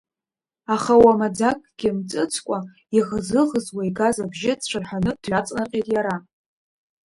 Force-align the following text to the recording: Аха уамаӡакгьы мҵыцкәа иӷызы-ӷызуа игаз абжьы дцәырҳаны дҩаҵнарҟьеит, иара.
Аха 0.73 0.93
уамаӡакгьы 1.03 1.89
мҵыцкәа 1.97 2.57
иӷызы-ӷызуа 2.97 3.83
игаз 3.89 4.17
абжьы 4.23 4.53
дцәырҳаны 4.59 5.11
дҩаҵнарҟьеит, 5.23 5.87
иара. 5.95 6.15